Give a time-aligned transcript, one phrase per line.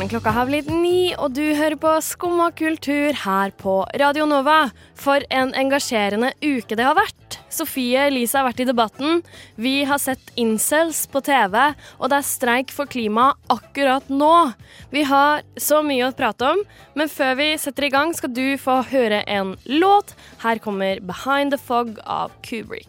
[0.00, 0.08] Morgen!
[0.08, 4.70] Klokka har blitt ni, og du hører på Skumma kultur her på Radio Nova.
[4.96, 7.36] For en engasjerende uke det har vært.
[7.52, 9.20] Sofie Elise har vært i debatten.
[9.60, 11.58] Vi har sett incels på TV,
[11.98, 14.54] og det er streik for klima akkurat nå.
[14.88, 16.64] Vi har så mye å prate om,
[16.96, 20.16] men før vi setter i gang, skal du få høre en låt.
[20.40, 22.88] Her kommer Behind the Fog av Kubrick.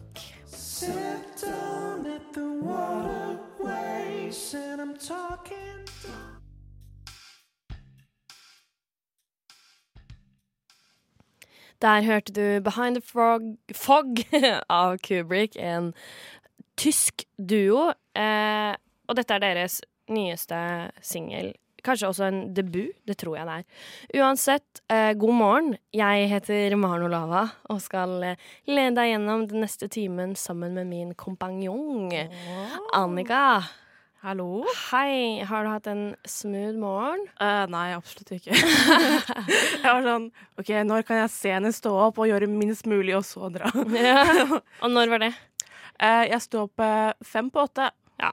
[11.82, 13.42] Der hørte du Behind the Frog,
[13.74, 14.20] Fog
[14.70, 15.94] av Kubrick, en
[16.78, 17.90] tysk duo.
[18.14, 18.76] Eh,
[19.10, 19.80] og dette er deres
[20.12, 20.60] nyeste
[21.02, 21.56] singel.
[21.82, 24.22] Kanskje også en debut, det tror jeg det er.
[24.22, 25.76] Uansett, eh, god morgen.
[25.94, 30.86] Jeg heter Maren Olava og skal eh, lede deg gjennom den neste timen sammen med
[30.86, 32.14] min kompanjong
[32.94, 33.64] Annika.
[34.22, 34.62] Hallo?
[34.92, 37.24] Hei, har du hatt en smooth morgen?
[37.42, 38.54] Uh, nei, absolutt ikke.
[39.82, 40.28] jeg var sånn
[40.62, 43.72] OK, når kan jeg se henne stå opp og gjøre minst mulig, og så dra?
[43.98, 44.22] Ja.
[44.86, 45.32] Og når var det?
[45.96, 47.88] Uh, jeg sto opp uh, fem på åtte.
[48.22, 48.30] Ja.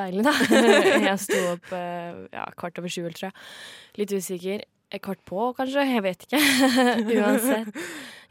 [0.00, 0.34] Deilig, da.
[1.12, 3.46] Jeg sto opp ja, kvart over sju, tror jeg.
[4.00, 4.66] Litt usikker.
[4.98, 5.86] Kvart på, kanskje?
[5.92, 6.42] Jeg vet ikke.
[7.20, 7.80] Uansett.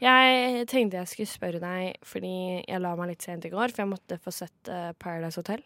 [0.04, 3.86] Jeg tenkte jeg skulle spørre deg, fordi jeg la meg litt sent i går, for
[3.86, 5.64] jeg måtte få sett Paradise Hotel.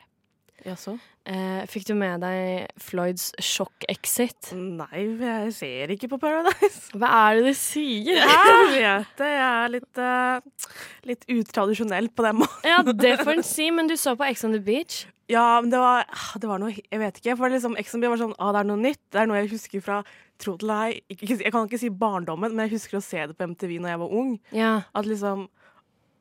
[0.66, 0.94] Jaså?
[1.26, 4.52] Eh, fikk du med deg Floyds sjokk-exit?
[4.58, 6.90] Nei, jeg ser ikke på Paradise.
[6.98, 8.18] Hva er det du sier?
[8.22, 9.30] Jeg vet det.
[9.30, 10.74] Jeg er litt, uh,
[11.06, 12.66] litt utradisjonell på den måten.
[12.66, 15.04] Ja, det får en si, men du så på Ex on the Beach.
[15.30, 17.38] Ja, men det var, ah, det var noe Jeg vet ikke.
[17.38, 19.02] For liksom, Ex on the Beach var sånn ah, det er noe nytt.
[19.10, 20.02] Det er noe jeg husker fra
[20.42, 23.38] tro ei ikke, ikke, Jeg kan ikke si barndommen, men jeg husker å se det
[23.38, 24.32] på MTV når jeg var ung.
[24.54, 24.72] Ja.
[24.94, 25.46] At liksom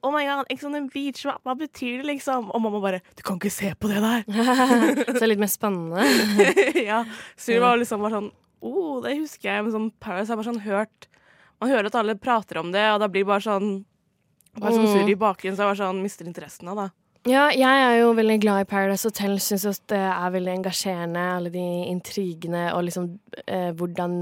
[0.02, 2.50] Oh my god, Ex on the beach, hva, hva betyr det, liksom?
[2.50, 4.24] Og mamma bare Du kan ikke se på det der!
[5.20, 6.06] Så litt mer spennende.
[6.90, 7.04] ja.
[7.38, 9.66] Så det var liksom bare sånn oh, det husker jeg.
[9.66, 11.08] Men sånn Paradise har bare sånn hørt
[11.62, 13.70] Man hører at alle prater om det, og da blir det bare sånn
[14.58, 16.90] Bare sånn sur surr i bakgrunnen, så jeg bare sånn mister interessen av det.
[17.30, 19.38] Ja, jeg er jo veldig glad i Paradise Hotel.
[19.40, 23.08] Syns det er veldig engasjerende, alle de intrigene og liksom
[23.46, 24.18] eh, hvordan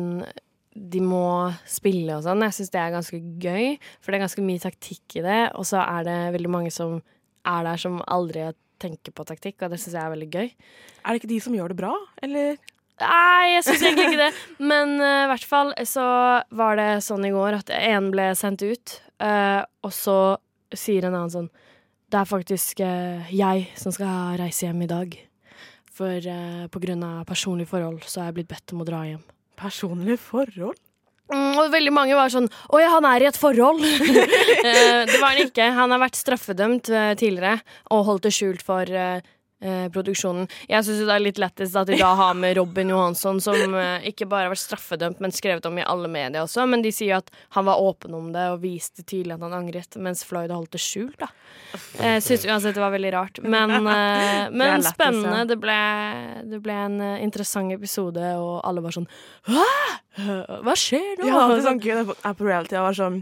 [0.80, 2.46] de må spille og sånn.
[2.48, 5.40] Jeg syns det er ganske gøy, for det er ganske mye taktikk i det.
[5.60, 7.00] Og så er det veldig mange som
[7.48, 10.52] er der som aldri tenker på taktikk, og det syns jeg er veldig gøy.
[11.04, 12.60] Er det ikke de som gjør det bra, eller?
[13.00, 14.30] Nei, jeg syns egentlig ikke det.
[14.72, 16.06] Men eh, i hvert fall så
[16.62, 20.20] var det sånn i går at en ble sendt ut, uh, og så
[20.76, 21.48] sier en annen sånn
[22.12, 25.18] Det er faktisk uh, jeg som skal reise hjem i dag.
[26.00, 26.24] For
[26.72, 29.20] på grunn av personlige forhold så er jeg blitt bedt om å dra hjem.
[29.60, 30.78] Personlige forhold?
[31.30, 33.84] Mm, og veldig mange var sånn Å ja, han er i et forhold!
[34.60, 35.70] Eh, det var han ikke.
[35.72, 37.62] Han har vært straffedømt eh, tidligere
[37.96, 38.90] og holdt det skjult for
[39.62, 40.48] eh, eh, produksjonen.
[40.70, 44.08] Jeg syns det er litt lettest at de da har med Robin Johansson, som eh,
[44.12, 46.66] ikke bare har vært straffedømt, men skrevet om i alle medier også.
[46.70, 50.00] Men de sier at han var åpen om det og viste tydelig at han angret,
[50.02, 51.20] mens Floyd holdt det skjult.
[51.20, 51.30] da
[52.00, 53.42] Jeg syns uansett det var veldig rart.
[53.44, 55.46] Men, eh, men lettest, spennende.
[55.50, 55.80] Det ble,
[56.50, 59.10] det ble en eh, interessant episode, og alle var sånn
[59.50, 59.66] Hva,
[60.64, 61.28] Hva skjer nå?
[61.28, 62.78] Ja, det er sånn Gud, det er på reality.
[62.78, 63.20] Jeg var sånn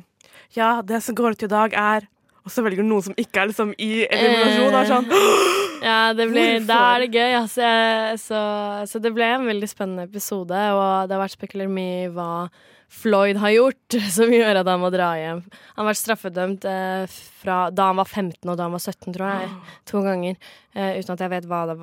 [0.55, 2.07] Ja, det som går ut i dag, er
[2.45, 4.77] Og så velger du noen som ikke er liksom i eliminasjon.
[4.77, 7.33] Er sånn Ja, det blir, da er det gøy.
[7.41, 8.39] Altså, Jeg- så,
[8.89, 12.49] så det ble en veldig spennende episode, og det har vært spekulert mye i hva
[12.87, 15.41] Floyd har gjort som gjør at han må dra hjem.
[15.75, 17.03] Han har vært straffedømt eh,
[17.41, 19.49] fra da han var 15 og da han var 17, tror jeg.
[19.91, 20.37] To ganger.
[20.73, 21.75] eh, uten at jeg vet hva, det,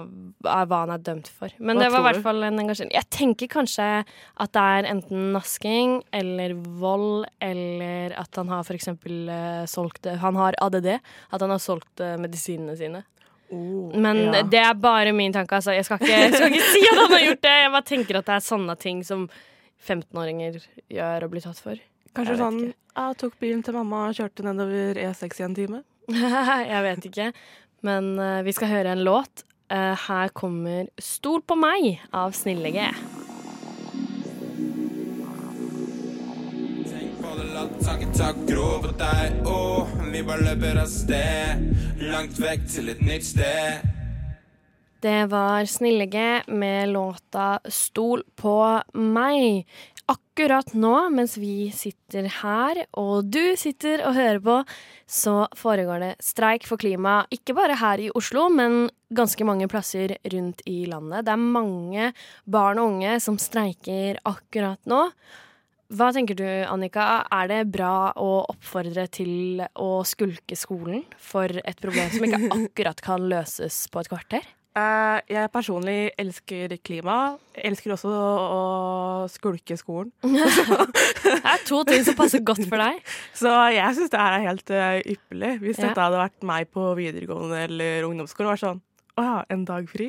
[0.49, 1.53] hva han er dømt for.
[1.61, 2.95] Men Hva det var i hvert fall en engasjering.
[2.97, 8.75] Jeg tenker kanskje at det er enten nasking eller vold, eller at han har for
[8.81, 10.89] eksempel eh, solgt Han har ADD.
[11.31, 13.05] At han har solgt eh, medisinene sine.
[13.55, 14.43] Oh, Men ja.
[14.51, 15.59] det er bare min tanke.
[15.59, 15.75] Altså.
[15.77, 17.57] Jeg, skal ikke, jeg skal ikke si at han har gjort det.
[17.63, 19.27] Jeg bare tenker at det er sånne ting som
[19.85, 20.61] 15-åringer
[20.93, 21.81] gjør og blir tatt for.
[22.15, 22.79] Kanskje jeg sånn ikke.
[22.95, 25.83] Jeg tok bilen til mamma og kjørte nedover E6 i en time.
[26.73, 27.33] jeg vet ikke.
[27.85, 29.45] Men uh, vi skal høre en låt.
[29.73, 32.87] Uh, her kommer 'Stol på meg' av Snille G.
[37.85, 39.41] tanken tar grov på deg.
[39.45, 41.65] og vi bare løper av sted.
[42.01, 43.91] Langt vekk til et nytt sted.
[45.05, 49.65] Det var Snille med låta 'Stol på meg'.
[50.09, 54.65] Akkurat nå, mens vi sitter her, og du sitter og hører på,
[55.07, 57.27] så foregår det streik for klima.
[57.31, 61.25] Ikke bare her i Oslo, men ganske mange plasser rundt i landet.
[61.25, 62.13] Det er mange
[62.45, 65.11] barn og unge som streiker akkurat nå.
[65.93, 67.25] Hva tenker du, Annika?
[67.35, 73.03] Er det bra å oppfordre til å skulke skolen for et problem som ikke akkurat
[73.05, 74.47] kan løses på et kvarter?
[74.75, 77.37] Uh, jeg personlig elsker klima.
[77.55, 78.63] Jeg elsker også å
[79.31, 80.11] skulke skolen.
[80.25, 82.99] Det er to ting som passer godt for deg.
[83.39, 85.53] Så jeg syns det her er helt uh, ypperlig.
[85.63, 85.93] Hvis Ja.
[85.93, 88.83] dette hadde vært meg på videregående eller ungdomsskolen, var sånn
[89.15, 90.09] Å ja, en dag fri.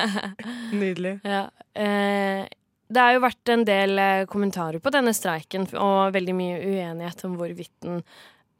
[0.80, 1.18] Nydelig.
[1.26, 1.42] Ja.
[1.76, 2.46] Eh,
[2.88, 7.24] det har jo vært en del eh, kommentarer på denne streiken, og veldig mye uenighet
[7.26, 8.02] om hvorvidt den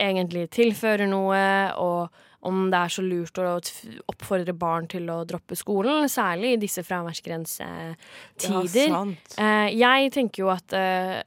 [0.03, 1.43] egentlig tilfører noe,
[1.81, 2.09] og
[2.47, 3.57] om det er så lurt å
[4.13, 7.97] oppfordre barn til å droppe skolen, særlig i disse fraværsgrensetider.
[8.37, 9.39] Ja, sant.
[9.41, 11.23] Eh, jeg tenker jo at eh,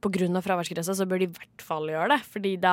[0.00, 2.20] på grunn av fraværsgrensa så bør de i hvert fall gjøre det.
[2.28, 2.72] Fordi det,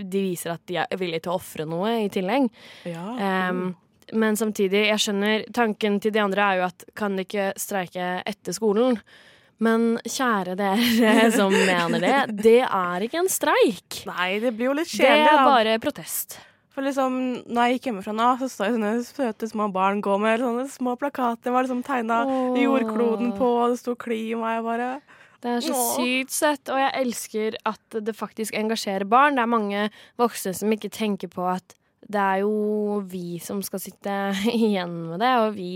[0.00, 2.50] de viser at de er villige til å ofre noe i tillegg.
[2.88, 3.06] Ja.
[3.50, 3.74] Um,
[4.12, 8.12] men samtidig, jeg skjønner Tanken til de andre er jo at kan de ikke streike
[8.26, 9.00] etter skolen?
[9.60, 14.04] Men kjære dere som mener det, det er ikke en streik.
[14.08, 15.26] Nei, det blir jo litt kjedelig.
[15.26, 16.38] Det er bare protest.
[16.70, 17.16] For liksom,
[17.50, 20.68] når jeg gikk hjemmefra nå, så så jeg sånne søte små barn gå med sånne
[20.70, 21.42] små plakater.
[21.48, 22.20] Det var liksom tegna
[22.56, 24.54] jordkloden på, og det sto 'klima'.
[24.54, 24.90] Jeg bare
[25.42, 25.96] Det er så Åh.
[25.96, 29.34] sykt søtt, og jeg elsker at det faktisk engasjerer barn.
[29.36, 29.90] Det er mange
[30.20, 31.74] voksne som ikke tenker på at
[32.10, 34.16] det er jo vi som skal sitte
[34.52, 35.72] igjen med det, og vi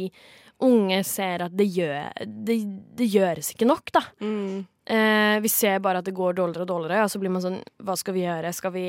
[0.65, 2.59] unge ser at det, gjør, det,
[2.99, 4.07] det gjøres ikke nok, da.
[4.23, 4.63] mm.
[4.85, 7.63] Eh, vi ser bare at det går dårligere og dårligere, og så blir man sånn
[7.81, 8.51] Hva skal vi gjøre?
[8.53, 8.89] Skal vi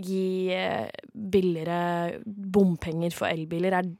[0.00, 3.76] gi eh, billigere bompenger for elbiler?
[3.76, 3.90] Er,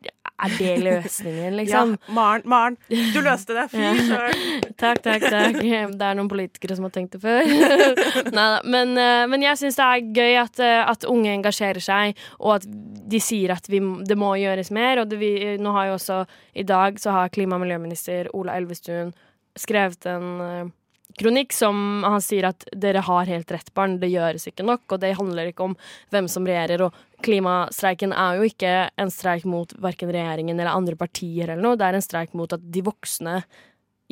[0.43, 1.95] er det løsningen, liksom?
[1.97, 3.69] Ja, Maren, Maren, du løste det.
[3.73, 4.43] Fy søren.
[4.83, 5.59] Takk, takk, takk.
[5.63, 7.47] Det er noen politikere som har tenkt det før.
[8.37, 12.19] Neida, men, eh, men jeg syns det er gøy at, eh, at unge engasjerer seg,
[12.41, 13.79] og at de sier at vi,
[14.09, 15.05] det må gjøres mer.
[15.05, 16.23] Og det, vi, nå har jo også
[16.59, 19.13] i dag så har klima- og miljøminister Ola Elvestuen
[19.59, 20.71] skrevet en eh,
[21.19, 23.99] kronikk som han sier at dere har helt rett, barn.
[24.03, 25.77] Det gjøres ikke nok, og det handler ikke om
[26.15, 26.87] hvem som regjerer.
[26.87, 31.79] Og klimastreiken er jo ikke en streik mot verken regjeringen eller andre partier eller noe.
[31.81, 33.41] Det er en streik mot at de voksne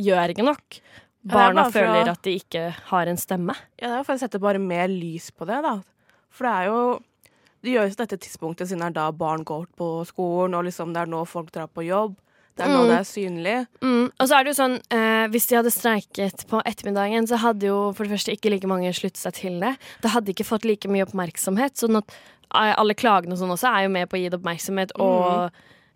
[0.00, 0.80] gjør ikke nok.
[1.30, 3.54] Barna føler at de ikke har en stemme.
[3.76, 5.76] Ja, det er for å sette bare mer lys på det, da.
[6.32, 6.82] For det er jo
[7.60, 10.94] Det gjøres på dette tidspunktet siden det er da barn går på skolen, og liksom
[10.94, 12.14] det er nå folk drar på jobb.
[12.60, 12.90] Det er nå Mm.
[12.90, 13.54] det er synlig.
[13.80, 14.06] Mm.
[14.12, 17.70] Og så er det jo sånn, eh, hvis de hadde streiket på ettermiddagen, så hadde
[17.70, 19.76] jo for det første ikke like mange sluttet seg til det.
[20.04, 21.80] Det hadde ikke fått like mye oppmerksomhet.
[21.80, 22.12] Sånn at
[22.54, 25.50] eh, alle klagene og sånn også er jo med på å gi det oppmerksomhet, og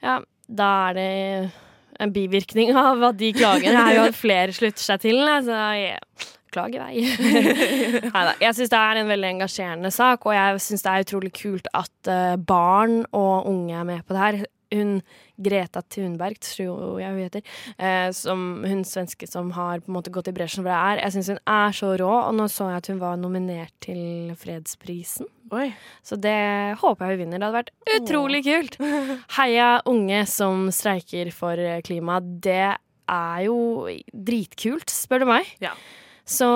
[0.04, 0.18] ja,
[0.48, 1.52] da er det
[2.00, 5.36] en bivirkning av at de klager er jo at flere slutter seg til det.
[5.46, 6.30] Så yeah.
[6.54, 7.04] klag i vei.
[8.14, 8.34] Neida.
[8.42, 11.70] Jeg syns det er en veldig engasjerende sak, og jeg syns det er utrolig kult
[11.74, 14.44] at eh, barn og unge er med på det her.
[14.74, 14.98] Hun
[15.44, 17.42] Greta Thunberg, tror jeg hun heter,
[17.78, 21.02] eh, som hun svenske som har på en måte gått i bresjen for det er.
[21.04, 24.34] Jeg syns hun er så rå, og nå så jeg at hun var nominert til
[24.38, 25.30] fredsprisen.
[25.54, 25.68] Oi.
[26.06, 27.40] Så det håper jeg hun vinner.
[27.42, 28.78] Det hadde vært utrolig kult.
[29.38, 32.20] Heia unge som streiker for klima.
[32.22, 32.74] Det
[33.10, 33.58] er jo
[34.12, 35.52] dritkult, spør du meg.
[35.64, 35.74] Ja.
[36.24, 36.48] Så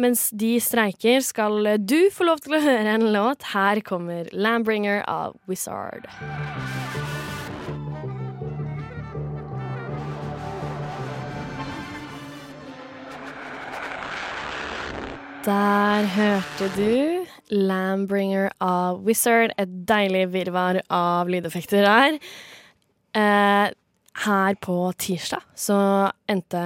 [0.00, 3.50] mens de streiker, skal du få lov til å høre en låt.
[3.52, 6.08] Her kommer Lambringer av Wizard.
[15.42, 19.50] Der hørte du Lambringer av Wizard.
[19.58, 22.18] Et deilig virvar av lydeffekter der.
[23.18, 23.72] Eh,
[24.22, 25.78] her på tirsdag så
[26.30, 26.62] endte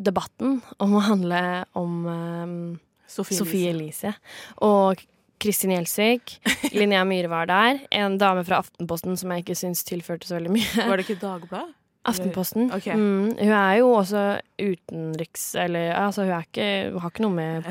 [0.00, 1.42] debatten om å handle
[1.76, 2.56] om eh,
[3.04, 4.14] Sofie, Sofie Elise.
[4.14, 5.04] Elise og
[5.38, 6.38] Kristin Gjelsvik.
[6.78, 7.84] Linnea Myhre var der.
[7.92, 10.88] En dame fra Aftenposten som jeg ikke syns tilførte så veldig mye.
[10.88, 11.77] Var det ikke Dagbladet?
[12.08, 12.70] Aftenposten.
[12.74, 12.96] Okay.
[12.96, 14.22] Mm, hun er jo også
[14.58, 15.50] utenriks...
[15.60, 17.68] Eller altså, hun, ikke, har ikke noe med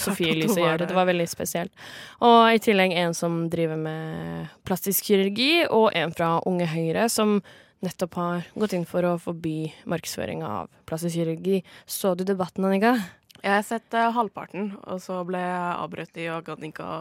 [0.00, 0.88] Sofie Elise å gjøre.
[0.90, 1.88] Det var veldig spesielt.
[2.26, 7.40] Og i tillegg en som driver med plastisk kirurgi, og en fra Unge Høyre som
[7.80, 11.62] nettopp har gått inn for å forby markedsføring av plastisk kirurgi.
[11.88, 12.98] Så du debatten, Annika?
[13.40, 17.00] Jeg har sett uh, halvparten, og så ble jeg avbrutt i og gadd ikke å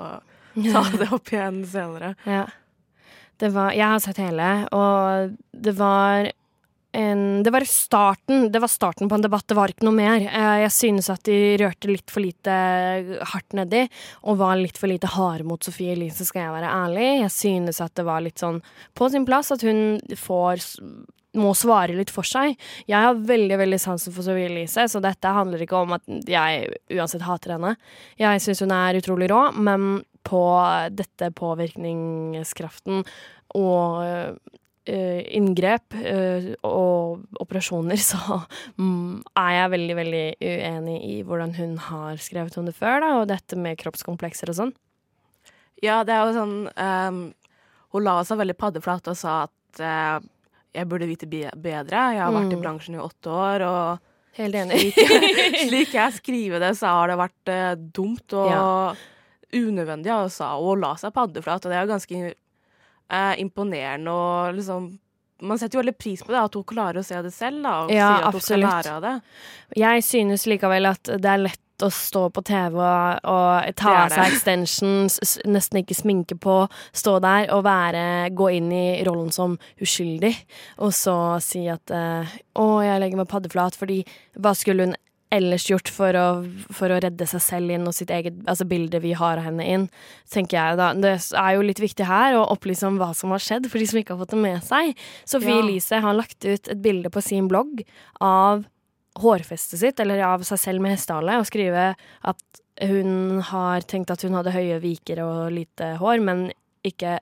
[0.74, 2.16] ta det opp igjen senere.
[2.24, 2.48] Ja.
[3.40, 6.32] Det var, jeg har sett hele, og det var
[6.92, 10.24] en, det var starten Det var starten på en debatt, det var ikke noe mer.
[10.26, 12.56] Eh, Jeg synes at de rørte litt for lite
[13.34, 13.84] hardt nedi,
[14.24, 17.08] og var litt for lite harde mot Sofie Elise, skal jeg være ærlig.
[17.22, 18.62] Jeg synes at det var litt sånn
[18.98, 20.66] på sin plass at hun får
[21.38, 22.56] må svare litt for seg.
[22.90, 26.72] Jeg har veldig veldig sansen for Sofie Elise, så dette handler ikke om at jeg
[26.98, 27.76] uansett hater henne.
[28.18, 30.42] Jeg syns hun er utrolig rå, men på
[30.98, 33.06] dette påvirkningskraften
[33.58, 34.40] og
[35.38, 38.40] inngrep eh, og operasjoner, så
[38.80, 43.12] mm, er jeg veldig, veldig uenig i hvordan hun har skrevet om det før, da,
[43.22, 44.74] og dette med kroppskomplekser og sånn.
[45.84, 47.20] Ja, det er jo sånn um,
[47.96, 50.18] Hun la seg veldig paddeflat og sa at uh,
[50.76, 52.02] jeg burde vite bedre.
[52.14, 52.62] Jeg har vært i Mm.
[52.66, 54.82] bransjen i åtte år, og Helt enig.
[54.94, 58.94] slik, slik jeg skriver det, så har det vært uh, dumt og Ja.
[59.56, 62.34] unødvendig og, sa, å la seg paddeflat, og det er jo ganske
[63.12, 64.92] eh, imponerende og liksom
[65.40, 67.74] Man setter jo veldig pris på det, at hun klarer å se det selv, da,
[67.86, 69.14] og Ja, sier at hun skal lære av det.
[69.80, 74.12] Jeg synes likevel at det er lett å stå på TV og, og ta av
[74.12, 75.16] seg extensions,
[75.48, 76.58] nesten ikke sminke på,
[76.92, 78.04] stå der og være,
[78.36, 80.34] gå inn i rollen som uskyldig,
[80.84, 82.28] og så si at uh,
[82.60, 84.02] å, jeg legger meg paddeflat, fordi
[84.36, 84.98] hva skulle hun
[85.34, 86.26] ellers gjort for å,
[86.74, 89.66] for å redde seg selv inn og sitt eget altså bildet vi har av henne
[89.66, 89.86] inn,
[90.34, 90.90] tenker jeg da.
[90.98, 93.90] Det er jo litt viktig her å opplyse om hva som har skjedd, for de
[93.90, 94.96] som ikke har fått det med seg.
[95.30, 95.62] Sofie Ja.
[95.62, 97.84] Elise har lagt ut et bilde på sin blogg
[98.20, 98.66] av
[99.20, 104.22] hårfestet sitt, eller av seg selv med hestehale, og skrive at hun har tenkt at
[104.24, 106.46] hun hadde høye viker og lite hår, men
[106.88, 107.20] ikke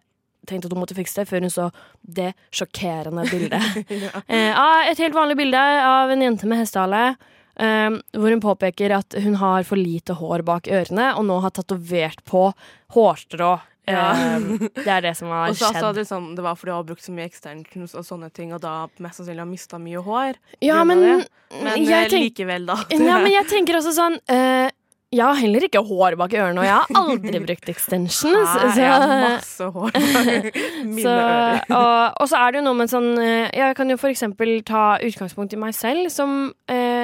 [0.48, 1.72] tenkte at hun måtte fikse det, før hun så
[2.02, 3.82] det sjokkerende bildet.
[4.32, 7.18] eh, et helt vanlig bilde av en jente med hestehale.
[7.60, 11.52] Eh, hvor hun påpeker at hun har for lite hår bak ørene, og nå har
[11.58, 12.50] tatovert på
[12.96, 13.58] hårstrå.
[13.88, 14.10] Ja.
[14.12, 14.48] Eh,
[14.84, 15.94] det er det som har Og så Altså, skjedd.
[15.96, 18.60] det, liksom, det var fordi hun har brukt så mye extensions og sånne ting, og
[18.66, 20.42] da mest sannsynlig har mista mye hår.
[20.66, 21.24] Ja, men.
[21.64, 22.82] Men eh, likevel, da.
[22.92, 24.68] Ja, men jeg tenker også sånn uh,
[25.16, 28.26] Jeg har heller ikke hår bak ørene, og jeg har aldri brukt extensions.
[28.36, 28.42] Nei,
[28.74, 30.58] så- jeg har masse hår bak
[30.98, 31.62] mine så, ører.
[31.78, 34.52] og, og så er det jo noe med sånn eh, Jeg kan jo for eksempel
[34.68, 36.36] ta utgangspunkt i meg selv, som
[36.68, 36.97] eh,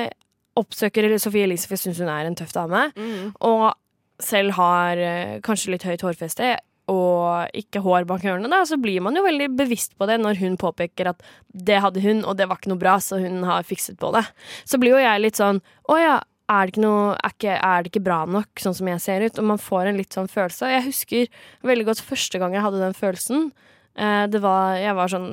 [0.59, 3.33] oppsøker Sofie Elise, for jeg syns hun er en tøff dame, Mm.
[3.41, 3.73] og
[4.21, 6.57] selv har eh, kanskje litt høyt hårfeste.
[6.91, 10.35] Og ikke hår bak ørene, da, så blir man jo veldig bevisst på det når
[10.41, 11.21] hun påpeker at
[11.55, 14.25] det hadde hun, og det var ikke noe bra, så hun har fikset på det.
[14.67, 16.17] Så blir jo jeg litt sånn Å ja,
[16.51, 19.23] er det ikke noe er, ikke, er det ikke bra nok sånn som jeg ser
[19.23, 19.39] ut?
[19.39, 20.67] Og man får en litt sånn følelse.
[20.75, 21.27] Jeg husker
[21.63, 23.47] veldig godt første gang jeg hadde den følelsen.
[23.95, 25.31] Eh, det var Jeg var sånn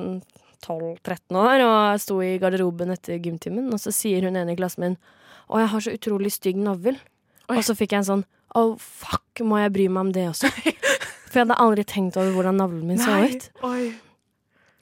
[0.61, 4.85] 12-13 år og sto i garderoben etter gymtimen, og så sier hun ene i klassen
[4.85, 4.99] min
[5.51, 6.95] Å, jeg har så utrolig stygg navl.
[7.49, 7.57] Oi.
[7.57, 8.23] Og så fikk jeg en sånn
[8.55, 10.51] Å, fuck, må jeg bry meg om det også?
[11.31, 13.45] For jeg hadde aldri tenkt over hvordan navlen min så ut.
[13.67, 13.91] Oi.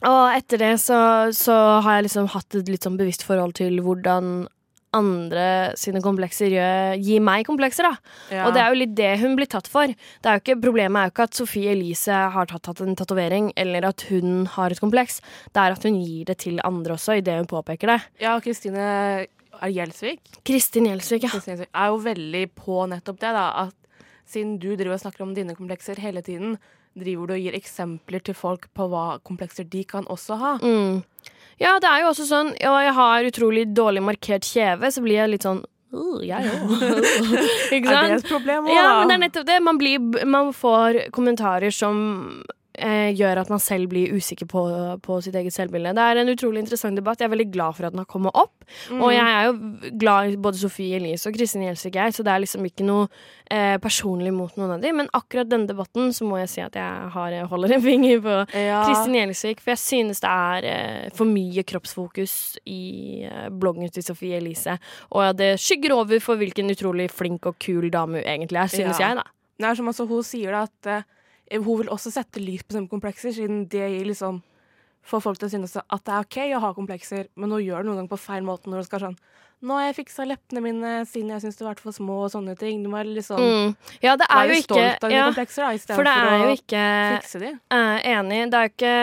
[0.09, 0.99] Og etter det så,
[1.35, 4.47] så har jeg liksom hatt et litt sånn bevisst forhold til hvordan
[4.95, 5.45] andre
[5.77, 6.53] sine komplekser
[6.97, 8.13] gir meg komplekser, da.
[8.33, 8.47] Ja.
[8.47, 9.89] Og det er jo litt det hun blir tatt for.
[9.89, 12.97] Det er jo ikke, problemet er jo ikke at Sofie Elise har tatt, tatt en
[12.97, 15.19] tatovering, eller at hun har et kompleks.
[15.53, 17.99] Det er at hun gir det til andre også, idet hun påpeker det.
[18.23, 18.87] ja, og Kristine
[19.59, 21.31] er Gjelsvik Kristin Gjelsvik, ja.
[21.33, 23.47] Kristin Gjelsvik er jo veldig på nettopp det, da.
[23.67, 26.57] At siden du driver og snakker om dine komplekser hele tiden,
[26.99, 30.55] driver du og gir eksempler til folk på hva komplekser de kan også ha.
[30.63, 31.03] Mm.
[31.59, 35.17] Ja, det er jo også sånn Og jeg har utrolig dårlig markert kjeve, så blir
[35.21, 36.83] jeg litt sånn «Uh, jeg òg.
[37.73, 38.97] Ikke Er det et problem òg, Ja, da?
[38.99, 39.55] men det er nettopp det.
[39.65, 42.43] Man, blir, man får kommentarer som
[42.79, 44.61] eh, gjør at man selv blir usikker på,
[45.05, 45.91] på sitt eget selvbilde.
[45.97, 47.19] Det er en utrolig interessant debatt.
[47.21, 48.55] Jeg er veldig glad for at den har kommet opp.
[48.89, 49.01] Mm.
[49.01, 52.33] Og jeg er jo glad i både Sofie Elise og Kristin Gjelsvik, jeg, så det
[52.33, 53.07] er liksom ikke noe
[53.49, 54.99] eh, personlig mot noen av dem.
[55.01, 58.35] Men akkurat denne debatten så må jeg si at jeg har, holder en finger på
[58.57, 58.83] ja.
[58.87, 62.37] Kristin Gjelsvik, for jeg synes det er eh, for mye kroppsfokus
[62.69, 62.81] i
[63.29, 64.77] eh, bloggen til Sofie Elise.
[65.11, 68.99] Og det skygger over for hvilken utrolig flink og kul dame hun egentlig er, synes
[68.99, 69.09] Ja.
[69.09, 69.27] jeg, da.
[69.59, 71.07] Det er som altså, hun sier da at eh,
[71.57, 74.41] hun vil også sette lys på sine komplekser, siden det gir liksom
[75.09, 77.81] får folk til å synes at det er OK å ha komplekser, men hun gjør
[77.81, 79.19] det noen ganger på feil måte når hun skal sånn
[79.59, 82.53] Nå har jeg fiksa leppene mine siden jeg syns de vært for små, og sånne
[82.55, 82.77] ting.
[82.79, 83.73] Du må liksom Mm.
[83.99, 86.45] Ja, det er være jo ikke stolt av dine ja, komplekser, da, For det istedenfor
[86.45, 86.83] å ikke
[87.17, 87.49] fikse de.
[87.75, 88.39] eh, Enig.
[88.53, 88.93] Det er jo ikke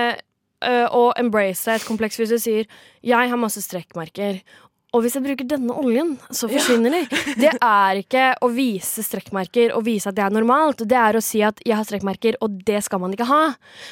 [0.65, 2.65] uh, å embrace et kompleks hvis du sier
[3.05, 4.41] 'jeg har masse strekkmerker'.
[4.97, 7.03] Og hvis jeg bruker denne oljen, så forsvinner de.
[7.37, 10.87] Det er ikke å vise strekkmerker og vise at det er normalt.
[10.89, 13.45] Det er å si at 'jeg har strekkmerker', og det skal man ikke ha.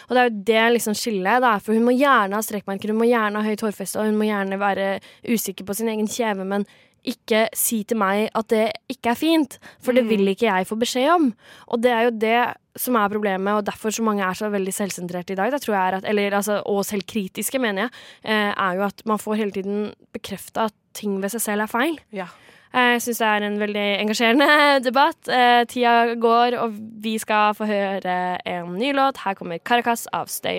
[0.08, 1.44] Og det er jo det liksom skillet.
[1.44, 1.58] Da.
[1.58, 4.25] For hun må gjerne ha strekkmerker, hun må gjerne ha høyt hårfeste, og hun må
[4.30, 4.88] gjerne være
[5.28, 6.64] usikker på sin egen kjeve, men
[7.04, 10.78] ikke si til meg at det ikke er fint, for det vil ikke jeg få
[10.80, 11.32] beskjed om.
[11.68, 12.38] Og det er jo det
[12.80, 15.76] som er problemet, og derfor så mange er så veldig selvsentrerte i dag, da, tror
[15.76, 19.38] jeg er at, eller, altså, og selvkritiske, mener jeg, eh, er jo at man får
[19.38, 22.00] hele tiden bekrefta at ting ved seg selv er feil.
[22.14, 22.26] Ja.
[22.75, 24.49] Jeg syns det er en veldig engasjerende
[24.88, 25.28] debatt.
[25.30, 28.16] Eh, tida går, og vi skal få høre
[28.50, 29.23] en ny låt.
[29.23, 30.58] Her kommer Caracas av Stay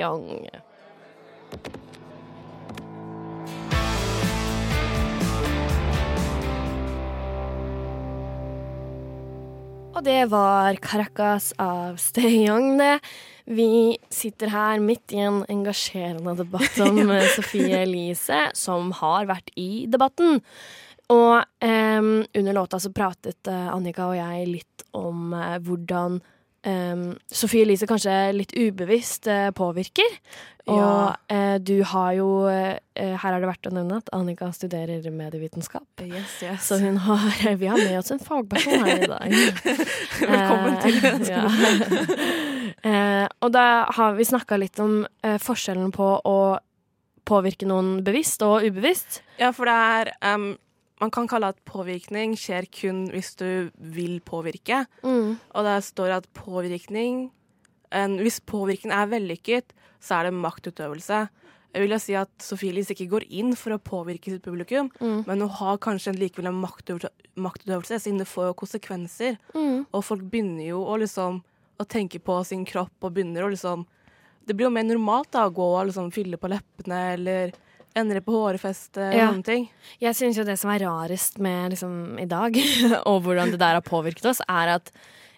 [9.96, 12.98] Og det var Caracas av Steyong, det.
[13.48, 19.54] Vi sitter her midt i en engasjerende debatt om eh, Sofie Elise, som har vært
[19.56, 20.42] i debatten.
[21.16, 26.20] Og em, under låta så pratet eh, Annika og jeg litt om eh, hvordan
[26.66, 30.18] em, Sofie Elise kanskje litt ubevisst uh, påvirker.
[30.66, 31.16] Og Ja.
[31.32, 35.86] uh, du har jo uh, Her er det verdt å nevne at Annika studerer medievitenskap.
[36.02, 36.66] Yes, yes.
[36.66, 37.28] Så hun har,
[37.62, 39.36] vi har med oss en fagperson her i dag.
[40.34, 41.46] Velkommen til ja.
[43.44, 43.66] og da
[43.98, 46.38] har vi snakka litt om forskjellen på å
[47.26, 49.22] påvirke noen bevisst og ubevisst.
[49.42, 50.52] Ja, for det er em,
[51.02, 54.86] Man kan kalle at påvirkning skjer kun hvis du vil påvirke.
[55.52, 57.32] Og der står det at påvirkning
[57.96, 61.28] en, Hvis påvirkning er vellykket, så er det maktutøvelse.
[61.75, 64.90] Jeg vil jo si at Sofie Elise ikke går inn for å påvirke sitt publikum,
[65.28, 66.60] men hun har kanskje en likevel en
[67.36, 69.38] maktutøvelse, siden det får jo konsekvenser.
[69.92, 71.42] Og folk begynner jo å liksom
[71.80, 73.86] å tenke på sin kropp og begynner å liksom
[74.48, 77.52] Det blir jo mer normalt da å gå og liksom fylle på leppene eller
[77.96, 79.28] endre på hårfestet og Ja.
[79.32, 79.70] sånne ting.
[80.02, 82.56] Jeg syns jo det som er rarest med liksom, i dag,
[83.10, 84.92] og hvordan det der har påvirket oss, er at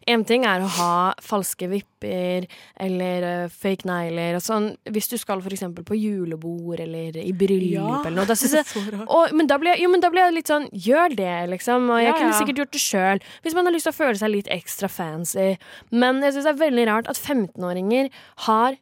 [0.07, 2.45] en ting er å ha falske vipper
[2.79, 4.69] eller uh, fake negler og sånn.
[4.87, 8.29] Hvis du skal eksempel på julebord eller i bryllup eller noe.
[8.29, 8.63] Da jeg,
[9.03, 11.89] og, men, da ble, jo, men da ble jeg litt sånn Gjør det, liksom.
[11.91, 12.39] Og jeg Ja, kunne ja.
[12.39, 13.23] sikkert gjort det sjøl.
[13.43, 15.57] Hvis man har lyst til å føle seg litt ekstra fancy.
[15.91, 18.07] Men jeg syns det er veldig rart at 15-åringer
[18.47, 18.79] har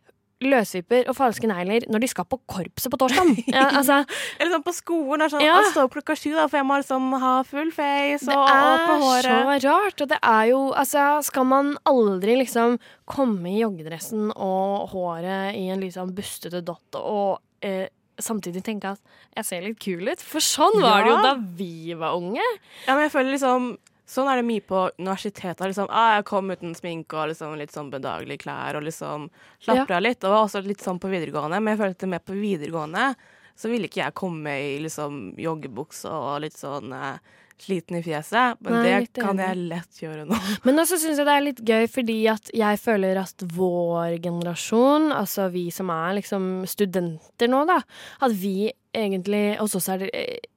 [0.49, 3.31] løsvipper og falske negler når de skal på korpset på torsdag.
[3.55, 4.01] Ja, altså,
[4.39, 5.19] Eller sånn på skolen.
[5.23, 5.57] Det er sånn, Ja.
[5.71, 8.95] Står opp klokka sju, da, for jeg må liksom ha full face Det og åpne
[8.95, 9.61] er håret.
[9.63, 10.01] så rart.
[10.05, 15.67] Og det er jo Altså, skal man aldri liksom komme i joggedressen og håret i
[15.73, 17.87] en sånn bustete dott og eh,
[18.19, 19.01] samtidig tenke at
[19.35, 20.21] jeg ser litt kul ut?
[20.23, 22.43] For sånn var det jo da vi var unge.
[22.87, 25.63] Ja, men jeg føler liksom Sånn er det mye på universitetet.
[25.71, 29.29] Liksom, ah, jeg kom uten sminke og liksom litt sånn bedagelige klær og liksom
[29.63, 30.19] slapper av litt.
[30.21, 33.09] Og det var også litt sånn på videregående, men jeg følte mer på videregående
[33.55, 38.59] så ville ikke jeg komme i liksom joggebukse og litt sånn eh, sliten i fjeset.
[38.59, 39.45] Men Nei, det kan enig.
[39.45, 40.39] jeg lett gjøre nå.
[40.67, 45.07] Men også syns jeg det er litt gøy fordi at jeg føler at vår generasjon,
[45.15, 47.79] altså vi som er liksom studenter nå, da,
[48.25, 50.51] at vi egentlig Hos oss er det eh,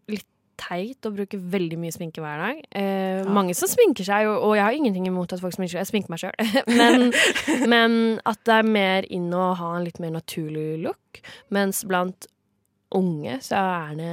[0.58, 2.62] teit å bruke veldig mye sminke hver dag.
[2.76, 5.84] Eh, Mange som sminker seg, og, og jeg har ingenting imot at folk sminker seg.
[5.84, 6.34] Jeg sminker meg sjøl.
[6.80, 7.06] men,
[7.72, 7.94] men
[8.28, 11.22] at det er mer inn å ha en litt mer naturlig look.
[11.54, 12.28] Mens blant
[12.94, 14.12] unge så er det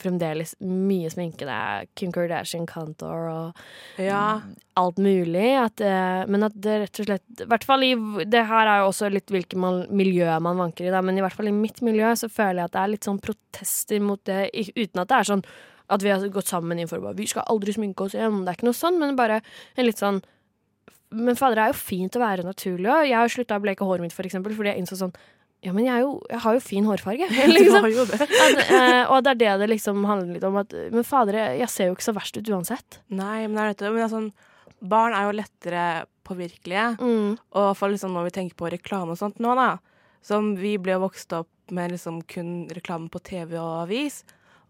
[0.00, 1.46] fremdeles mye sminke.
[1.46, 3.62] Det er Kim Kardashian, Kantor og
[4.02, 4.40] Ja.
[4.76, 5.48] alt mulig.
[5.58, 8.82] At, uh, men at det rett og slett i hvert fall i, Det her er
[8.82, 11.82] jo også litt hvilket miljø man vanker i, da, men i hvert fall i mitt
[11.82, 15.18] miljø så føler jeg at det er litt sånn protester mot det, uten at det
[15.18, 15.44] er sånn
[15.90, 18.42] at vi har gått sammen inn for å bare Vi skal aldri sminke oss igjen.
[18.44, 19.40] Det er ikke noe sånn, men bare
[19.76, 20.22] en litt sånn
[21.10, 23.06] Men fader, det er jo fint å være naturlig òg.
[23.08, 25.14] Jeg har slutta å bleke håret mitt, for eksempel, fordi jeg innså sånn
[25.66, 27.26] Ja, men jeg, er jo, jeg har jo fin hårfarge.
[27.34, 27.82] Du liksom.
[27.82, 28.20] har jo det.
[28.22, 30.58] At, eh, og det er det det liksom handler litt om.
[30.60, 33.00] At, men fader, jeg, ser jo ikke så verst ut uansett.
[33.10, 33.90] Nei, men det er dette.
[33.90, 34.30] Men det er sånn,
[34.94, 35.84] barn er jo lettere
[36.28, 36.88] påvirkelige.
[37.02, 37.36] Mm.
[37.58, 39.72] Og for liksom når vi tenker på reklame og sånt nå, da.
[40.24, 44.22] Som vi ble jo vokst opp med liksom kun reklame på TV og avis.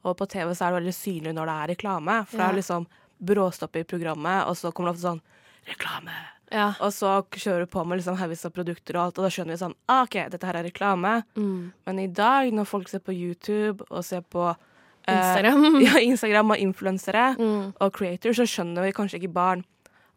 [0.07, 2.19] Og på TV så er det veldig synlig når det er reklame.
[2.31, 2.89] For det er liksom
[3.29, 5.23] bråstopp i programmet, og så kommer det ofte sånn
[5.69, 6.15] reklame.
[6.53, 6.71] Ja.
[6.81, 9.53] Og så kjører du på med liksom haugevis av produkter og alt, og da skjønner
[9.57, 11.23] vi sånn ah, OK, dette her er reklame.
[11.37, 11.73] Mm.
[11.87, 15.81] Men i dag, når folk ser på YouTube og ser på eh, Instagram.
[15.87, 17.75] ja, Instagram og influensere Mm.
[17.81, 19.65] og creators, så skjønner vi kanskje ikke barn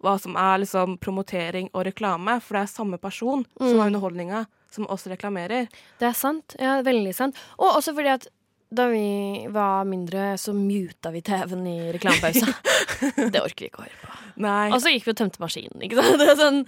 [0.01, 3.79] hva som er liksom promotering og reklame, for det er samme person som Mm.
[3.83, 5.67] har underholdninga, som også reklamerer.
[5.99, 6.55] Det er sant.
[6.59, 7.35] Ja, veldig sant.
[7.59, 8.27] Og også fordi at
[8.73, 12.47] da vi var mindre, så muta vi TV-en i reklamepausa.
[13.35, 14.20] det orker vi ikke å høre på.
[14.41, 14.71] Nei.
[14.73, 15.83] Og så gikk vi og tømte maskinen.
[15.85, 16.17] Ikke sant?
[16.21, 16.59] Det er sånn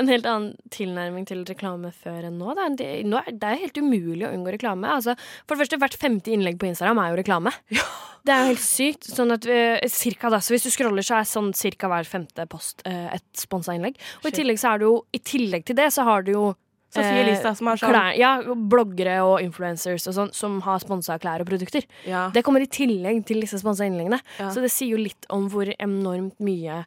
[0.00, 2.54] en helt annen tilnærming til reklame før enn nå.
[2.58, 2.68] Da.
[2.78, 4.90] Det, nå er, det er helt umulig å unngå reklame.
[4.92, 5.16] Altså,
[5.46, 7.54] for det første, hvert femte innlegg på Instagram er jo reklame.
[8.22, 9.06] Det er jo helt sykt.
[9.10, 12.44] Sånn at uh, cirka da, så Hvis du scroller, så er sånn cirka hver femte
[12.46, 13.96] post uh, et sponsa innlegg.
[14.22, 16.44] Og i tillegg, så er det jo, i tillegg til det så har du jo
[16.92, 18.32] Sofie eh, Elise, som er sånn klær, ja,
[18.68, 21.86] bloggere og influencers og sånn som har sponsa klær og produkter.
[22.04, 22.26] ja.
[22.32, 24.20] Det kommer i tillegg til disse sponsa innleggene.
[24.38, 24.50] Ja.
[24.52, 26.82] Så det sier jo litt om hvor enormt mye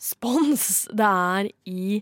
[0.00, 2.00] spons det er i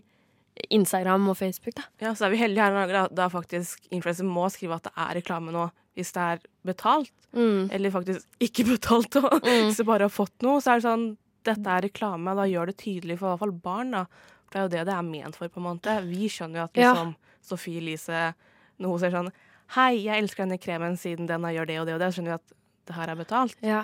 [0.75, 1.85] Instagram og Facebook, da.
[2.03, 4.89] ja, så er vi heldige her i Norge, da, da faktisk influenser må skrive at
[4.89, 7.13] det er reklame nå, hvis det er betalt.
[7.35, 7.69] Mm.
[7.75, 9.15] Eller faktisk ikke betalt.
[9.21, 9.65] Og Mm.
[9.69, 11.07] hvis du bare har fått noe, så er det sånn
[11.47, 12.33] Dette er reklame.
[12.35, 14.01] Da gjør det tydelig for i hvert fall barn, da.
[14.49, 15.93] For det er jo det det er ment for, på en måte.
[16.09, 16.89] Vi skjønner jo at Ja.
[16.93, 17.13] liksom
[17.47, 18.33] Sofie Elise
[18.79, 19.29] Når hun sier sånn
[19.77, 22.33] Hei, jeg elsker denne kremen siden den gjør det og det og det, så skjønner
[22.35, 22.53] vi at
[22.89, 23.55] det her er betalt.
[23.63, 23.83] Ja.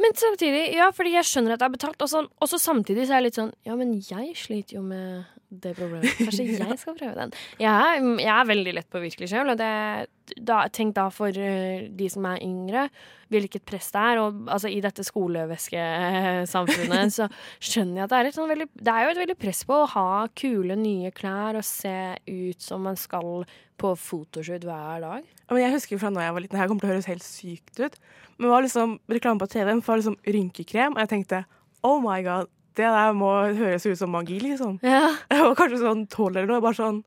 [0.00, 2.00] Men samtidig, ja, fordi jeg skjønner at det er betalt.
[2.00, 4.84] Og så, og så samtidig så er jeg litt sånn Ja, men jeg sliter jo
[4.86, 6.06] med det problemet.
[6.18, 7.32] Kanskje jeg skal prøve den.
[7.58, 9.50] Jeg er, jeg er veldig lett påvirkelig sjøl,
[10.70, 12.88] tenk da for eh, de som er yngre,
[13.30, 14.16] hvilket press det er.
[14.22, 17.24] Og altså, i dette skolevæskesamfunnet så
[17.58, 19.90] skjønner jeg at det er, sånn veldig, det er jo et veldig press på å
[19.96, 21.98] ha kule, nye klær og se
[22.30, 23.30] ut som man skal
[23.80, 25.22] på fotoshoot hver dag.
[25.56, 27.94] Jeg husker fra da jeg var liten, her kommer til å høres helt sykt ut,
[28.36, 31.38] men det var liksom reklame på TV-en for liksom rynkekrem, og jeg tenkte
[31.86, 32.46] oh my god,
[32.78, 34.78] det der må høres ut som magi, liksom.
[34.86, 35.08] Ja.
[35.32, 37.00] Jeg var kanskje sånn tolv eller noe, bare sånn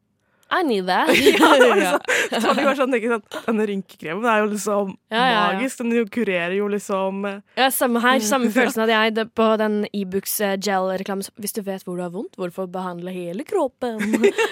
[0.53, 1.09] I need that.
[1.15, 5.81] ja, liksom, så bare sånn, tenkt sånn, Denne rynkekremen er jo liksom Ja, ja, magisk.
[5.81, 8.21] Den jo kurerer jo liksom eh, Ja, samme her.
[8.21, 11.25] Samme følelsen hadde jeg på den Ibux eh, gel-reklamen.
[11.41, 14.01] Hvis du vet hvor du har vondt, hvorfor behandle hele kroppen?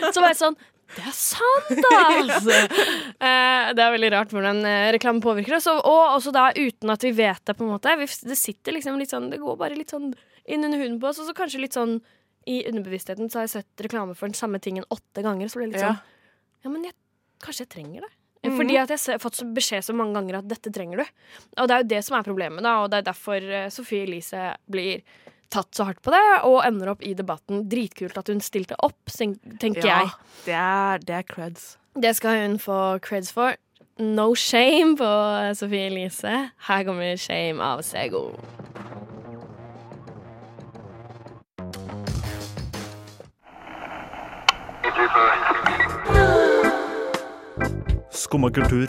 [0.09, 0.57] Så var jeg sånn
[0.95, 2.57] Det er sant, altså!
[3.21, 5.69] Eh, det er veldig rart hvordan eh, reklame påvirker oss.
[5.71, 7.95] Og, og også da uten at vi vet det, på en måte.
[8.01, 10.11] Det sitter liksom litt sånn Det går bare litt sånn
[10.51, 11.99] inn under huden på oss, og så kanskje litt sånn
[12.49, 15.51] i underbevisstheten så har jeg sett reklame for den samme tingen åtte ganger.
[15.51, 16.01] Så blir det litt sånn
[16.65, 16.97] Ja, men jeg,
[17.43, 18.13] kanskje jeg trenger det.
[18.41, 21.09] Fordi at jeg har fått beskjed så mange ganger at dette trenger du.
[21.61, 24.07] Og det er jo det som er problemet, da, og det er derfor Sophie Sofie
[24.07, 25.03] Elise blir
[25.51, 27.65] tatt så hardt på det, og ender opp i debatten.
[27.71, 30.15] Dritkult at hun stilte opp, tenker Ja, jeg.
[30.47, 31.75] det er, det er creds.
[31.99, 33.57] Det skal hun få creds for.
[34.01, 35.11] No shame på
[35.59, 36.51] Sofie Elise.
[36.67, 38.29] Her kommer Shame av Sego.
[48.11, 48.87] Skumma kultur.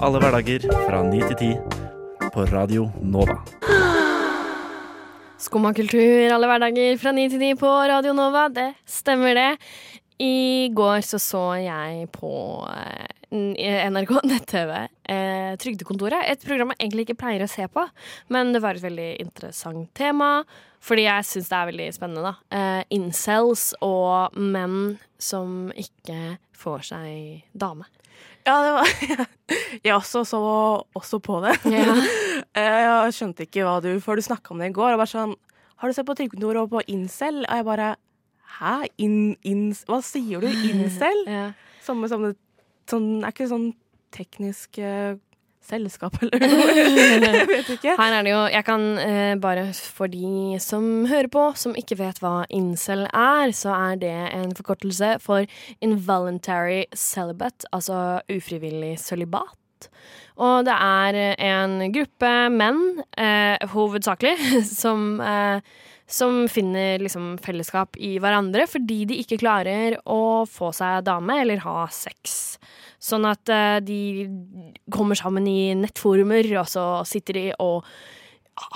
[0.00, 1.50] Alle hverdager fra ni til ti.
[2.32, 3.38] På Radio Nova.
[5.38, 8.48] Skumma kultur alle hverdager fra 9 til ni på Radio Nova.
[8.50, 9.52] Det stemmer, det.
[10.18, 12.30] I går så så jeg på
[12.66, 16.24] eh, NRK nett-TV eh, Trygdekontoret.
[16.26, 17.84] Et program jeg egentlig ikke pleier å se på,
[18.34, 20.42] men det var et veldig interessant tema.
[20.82, 22.58] Fordi jeg syns det er veldig spennende, da.
[22.58, 27.86] Eh, incels og menn som ikke får seg dame.
[28.48, 29.28] Ja, det var
[29.84, 30.42] Jeg også så
[30.98, 31.54] også på det.
[31.70, 31.94] Ja.
[32.58, 35.12] Eh, Jeg skjønte ikke hva du Før du snakka om det i går, Og bare
[35.12, 35.34] sånn
[35.78, 37.44] Har du sett på Trygdekontoret og på Incel?
[37.46, 37.92] Og jeg bare
[38.58, 38.74] Hæ?
[39.04, 39.14] In,
[39.46, 40.48] in, hva sier du?
[40.50, 41.24] Incel?
[41.38, 41.46] Ja.
[41.86, 42.34] Samme som det
[42.90, 43.70] sånn, Er ikke sånn
[44.16, 45.14] teknisk eh,
[45.68, 46.72] selskap eller noe?
[46.72, 47.92] jeg vet ikke.
[48.00, 51.98] Her er det jo Jeg kan eh, bare for de som hører på, som ikke
[52.00, 55.44] vet hva incel er, så er det en forkortelse for
[55.84, 59.90] involuntary celibate, altså ufrivillig sølibat.
[60.38, 61.20] Og det er
[61.50, 62.82] en gruppe menn,
[63.18, 64.36] eh, hovedsakelig,
[64.82, 65.60] som eh,
[66.08, 71.60] som finner liksom fellesskap i hverandre fordi de ikke klarer å få seg dame eller
[71.66, 72.56] ha sex.
[72.96, 73.98] Sånn at eh, de
[74.90, 77.84] kommer sammen i nettforumer, og så sitter de og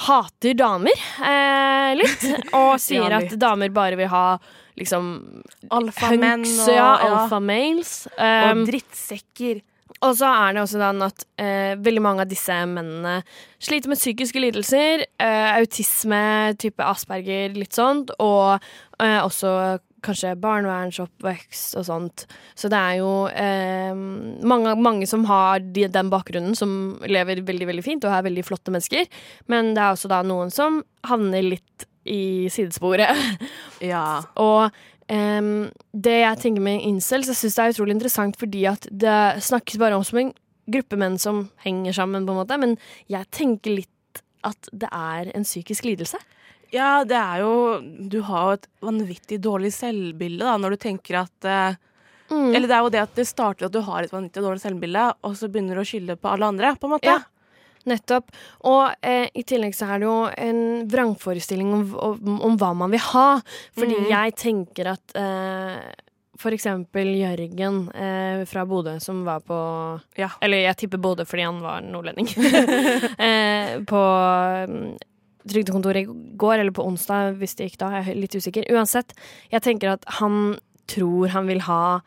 [0.04, 0.92] hater damer
[1.24, 2.28] eh, litt.
[2.60, 4.36] Og sier Ja, at damer bare vil ha
[4.78, 5.08] liksom
[5.74, 8.06] Alfamenn og, ja, alfamales.
[8.12, 9.64] og Um, drittsekker.
[10.00, 13.20] Og så er det også sånn at eh, veldig mange av disse mennene
[13.62, 16.24] sliter med psykiske lidelser, eh, autisme,
[16.62, 18.62] type Asperger, litt sånt, og
[19.02, 22.24] eh, også kanskje barnevernsoppvekst og sånt.
[22.58, 27.68] Så det er jo eh, mange, mange som har de, den bakgrunnen, som lever veldig,
[27.70, 29.06] veldig fint og er veldig flotte mennesker,
[29.52, 33.14] men det er også da noen som havner litt i sidesporet.
[33.78, 34.22] Ja.
[34.42, 34.74] Og
[35.08, 39.18] em, det jeg tenker med incels, jeg syns det er utrolig interessant fordi at det
[39.42, 40.32] snakkes bare om som en
[40.72, 42.76] gruppe menn som henger sammen, på en måte, men
[43.10, 46.18] jeg tenker litt at det er en psykisk lidelse.
[46.72, 51.18] Ja, det er jo Du har jo et vanvittig dårlig selvbilde da, når du tenker
[51.20, 51.80] at eh,
[52.32, 52.54] Mm.
[52.54, 55.04] Eller det er jo det at det starter at du har et vanvittig dårlig selvbilde,
[55.26, 57.12] og så begynner du å skylde på alle andre, på en måte.
[57.12, 57.18] Ja.
[57.90, 58.30] Nettopp.
[58.68, 62.94] Og eh, i tillegg så er det jo en vrangforestilling om, om, om hva man
[62.94, 63.26] vil ha.
[63.78, 64.08] Fordi mm.
[64.12, 65.92] jeg tenker at eh,
[66.42, 69.58] for eksempel Jørgen eh, fra Bodø, som var på
[70.18, 70.32] Ja.
[70.40, 72.30] Eller jeg tipper Bodø fordi han var nordlending.
[73.28, 74.02] eh, på
[74.72, 74.90] mm,
[75.48, 77.92] trygdekontoret i går, eller på onsdag, hvis det gikk da.
[77.98, 78.68] Jeg er litt usikker.
[78.74, 79.14] Uansett,
[79.52, 80.58] jeg tenker at han
[80.90, 82.02] tror han vil ha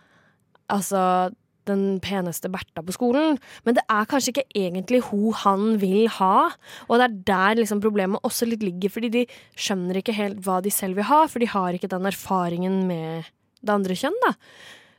[0.71, 1.31] altså
[1.69, 6.49] den peneste Bertha på skolen, men det er kanskje ikke egentlig hun han vil ha.
[6.87, 9.23] Og det er der liksom problemet også litt ligger, fordi de
[9.57, 13.31] skjønner ikke helt hva de selv vil ha, for de har ikke den erfaringen med
[13.65, 14.35] det andre kjønn, da.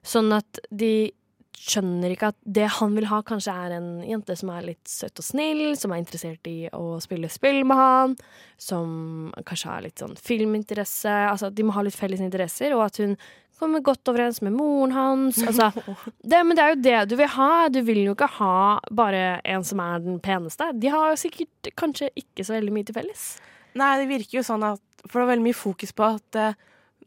[0.06, 1.12] Sånn at de
[1.56, 5.22] skjønner ikke at det han vil ha, kanskje er en jente som er litt søt
[5.22, 8.14] og snill, som er interessert i å spille spill med han,
[8.60, 11.14] som kanskje har litt sånn filminteresse.
[11.30, 13.16] Altså, de må ha litt felles interesser, og at hun
[13.58, 15.38] kommer godt overens med moren hans.
[15.46, 15.70] Altså,
[16.30, 17.50] det, men det er jo det du vil ha.
[17.72, 20.70] Du vil jo ikke ha bare en som er den peneste.
[20.76, 23.26] De har jo sikkert kanskje ikke så veldig mye til felles.
[23.76, 26.54] Nei, det virker jo sånn at For det er veldig mye fokus på at eh,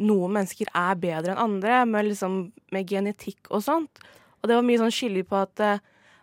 [0.05, 2.35] noen mennesker er bedre enn andre, med, liksom,
[2.71, 3.99] med genetikk og sånt.
[4.39, 5.81] Og det var mye sånn skyldig på at eh,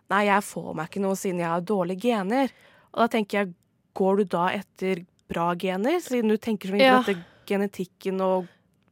[0.09, 2.49] nei, jeg får meg ikke noe siden jeg har dårlige gener.
[2.95, 3.51] Og da tenker jeg,
[3.99, 6.97] går du da etter bra gener, siden du tenker så mye Ja.
[7.03, 8.47] på dette genetikken og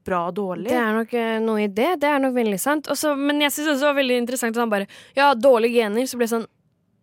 [0.06, 0.70] bra og dårlig?
[0.70, 1.92] Det er nok eh, noe i det.
[2.02, 2.90] Det er nok veldig sant.
[2.94, 4.88] Også, men jeg syns det var veldig interessant at han bare
[5.18, 6.06] Ja, dårlige gener.
[6.10, 6.48] Så ble det sånn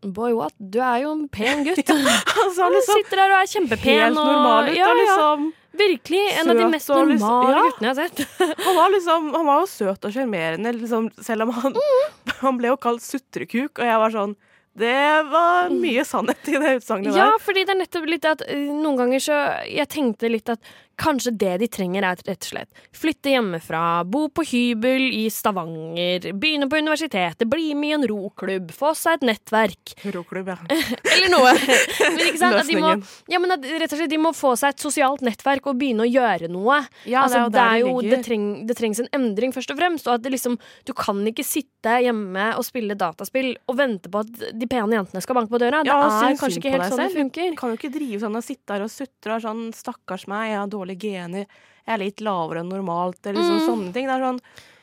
[0.02, 0.54] Boy, what?
[0.58, 1.78] Du er jo en pen gutt.
[2.42, 4.00] Altså, Han liksom, sitter der og er kjempepen.
[4.00, 4.74] helt normal ut.
[4.74, 5.44] Ja, ja, liksom,
[5.78, 6.22] virkelig.
[6.40, 7.60] En av de mest liksom- normale ja.
[7.68, 8.40] guttene jeg har sett.
[8.66, 11.78] han, var liksom, han var jo søt og sjarmerende, liksom, selv om han,
[12.42, 14.34] han ble jo kalt sutrekuk, og jeg var sånn
[14.82, 14.98] Det
[15.30, 17.38] var mye sannhet i det utsagnet Ja, der.
[17.44, 19.38] fordi det er nettopp litt at eh, noen ganger så
[19.68, 20.58] Jeg tenkte litt at
[21.00, 26.28] kanskje det de trenger, er rett og slett flytte hjemmefra, bo på hybel i Stavanger,
[26.38, 29.94] begynne på universitetet, bli med i en roklubb, få seg et nettverk.
[30.14, 30.58] Roklubb, ja.
[31.14, 31.54] Eller noe.
[32.02, 32.60] Men ikke sant?
[32.60, 32.92] At de må,
[33.32, 36.04] ja, men at, rett og slett, de må få seg et sosialt nettverk og begynne
[36.06, 36.78] å gjøre noe.
[37.08, 40.08] Ja, altså, det er jo det det, treng, det trengs en endring, først og fremst.
[40.08, 44.22] Og at det liksom, du kan ikke sitte hjemme og spille dataspill og vente på
[44.22, 45.82] at de pene jentene skal banke på døra.
[45.88, 47.50] Ja, det er kanskje ikke helt sånn sånn det funker.
[47.52, 50.26] Du kan jo ikke drive sånn og sitte her og sutre og er sånn 'stakkars
[50.30, 51.46] meg, jeg har dårlige gener',
[51.86, 53.66] 'jeg er litt lavere enn normalt', eller liksom Mm.
[53.68, 54.06] sånne ting.
[54.06, 54.40] Det er sånn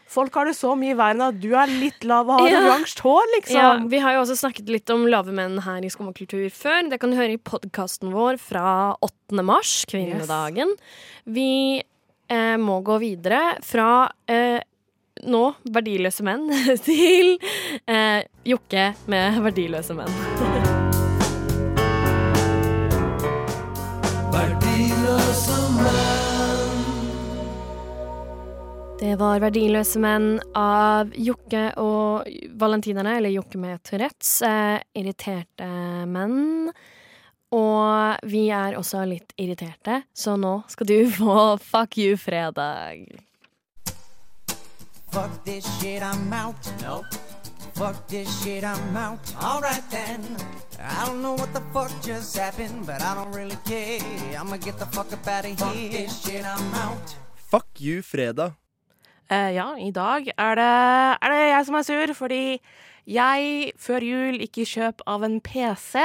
[0.10, 2.62] Folk har det så mye verre enn at du er litt lav og har Ja.
[2.66, 3.54] oransje hår, liksom.
[3.54, 6.90] Ja, vi har jo også snakket litt om lave menn her i Skummakultur før.
[6.90, 9.44] Det kan du høre i podkasten vår fra 8.
[9.44, 10.74] mars, kvinnedagen.
[11.28, 11.84] Vi
[12.28, 14.60] eh, må gå videre fra eh,
[15.28, 16.50] nå verdiløse menn
[16.90, 17.38] til
[17.88, 20.66] eh, Jokke med verdiløse menn.
[24.34, 26.20] Verdiløse menn.
[29.00, 30.28] Det var Verdiløse menn
[30.60, 32.28] av Jokke og
[32.60, 34.42] valentinerne, eller Jokke med Tourettes.
[34.46, 35.70] Eh, irriterte
[36.12, 36.70] menn.
[37.56, 43.08] Og vi er også litt irriterte, så nå skal du få Fuck you-fredag.
[45.10, 46.70] Fuck this shit, I'm out.
[46.84, 47.02] No.
[47.80, 49.24] Fuck this shit, I'm out.
[49.42, 50.20] Alright then.
[50.84, 54.02] I don't know what the fuck just happened, but I don't really care.
[54.38, 55.56] I'ma get the fuck up out of here.
[55.56, 57.16] Fuck this shit, I'm out.
[57.36, 58.52] Fuck you, fredag.
[59.32, 60.68] Uh, ja, i dag er det,
[61.24, 62.60] er det jeg som er sur, fordi
[63.08, 66.04] jeg før jul gikk i kjøp av en PC.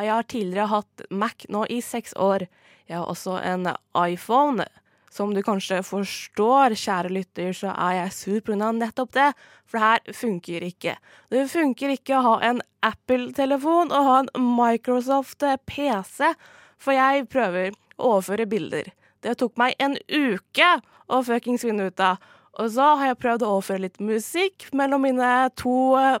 [0.00, 2.48] Jeg har tidligere hatt Mac nå i seks år.
[2.88, 3.68] Jeg har også en
[4.00, 4.64] iPhone.
[5.16, 8.72] Som du kanskje forstår, kjære lytter, så er jeg sur pga.
[8.72, 9.30] nettopp det.
[9.64, 10.96] For det her funker ikke.
[11.32, 16.34] Det funker ikke å ha en Apple-telefon og ha en Microsoft-PC.
[16.76, 18.92] For jeg prøver å overføre bilder.
[19.24, 20.70] Det tok meg en uke
[21.08, 22.20] å fuckings finne ut av.
[22.60, 26.20] Og så har jeg prøvd å overføre litt musikk mellom mine to eh,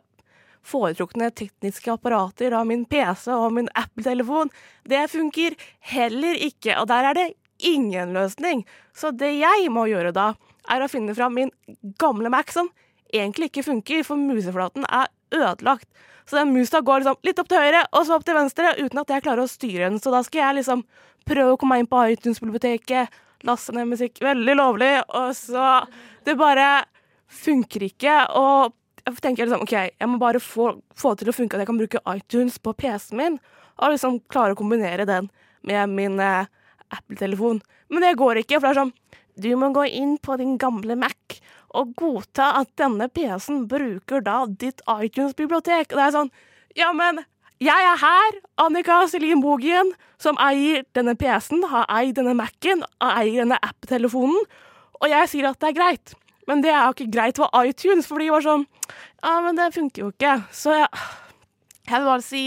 [0.66, 4.50] foretrukne tekniske apparater av min PC og min Apple-telefon.
[4.88, 5.56] Det funker
[5.92, 8.64] heller ikke, og der er det ingen løsning.
[8.96, 10.32] Så det jeg må gjøre da,
[10.70, 11.52] er å finne fram min
[12.00, 12.70] gamle Mac, som
[13.14, 15.88] egentlig ikke funker, for museflaten er ødelagt.
[16.26, 18.98] Så den musa går liksom litt opp til høyre og så opp til venstre, uten
[19.02, 20.00] at jeg klarer å styre den.
[20.02, 20.82] Så da skal jeg liksom
[21.26, 23.14] prøve å komme meg inn på iTunes-biblioteket,
[23.46, 25.86] laste ned musikk veldig lovlig, og så
[26.26, 26.84] Det bare
[27.30, 28.14] funker ikke.
[28.34, 28.72] Og
[29.06, 31.78] jeg tenker liksom OK, jeg må bare få, få til å funke at jeg kan
[31.78, 33.36] bruke iTunes på PC-en min,
[33.78, 35.30] og liksom klare å kombinere den
[35.62, 36.50] med min eh,
[36.94, 37.60] Apple-telefon.
[37.90, 38.94] Men det går ikke, for det er sånn
[39.36, 41.40] Du må gå inn på din gamle Mac
[41.76, 45.92] og godta at denne PC-en bruker da ditt iTunes-bibliotek.
[45.92, 46.30] Og det er sånn
[46.76, 47.24] Ja, men
[47.62, 53.42] jeg er her, Annika Selin Bogien, som eier denne PC-en, har eid denne Mac-en, eier
[53.44, 54.42] denne app-telefonen,
[55.00, 56.12] og jeg sier at det er greit.
[56.46, 58.66] Men det er jo ikke greit for iTunes, for de var sånn
[59.24, 60.36] Ja, men det funker jo ikke.
[60.54, 60.88] Så jeg,
[61.88, 62.44] jeg vil bare si